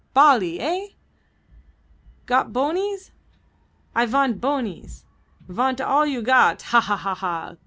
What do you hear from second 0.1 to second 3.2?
Bali, eh? Got bonies?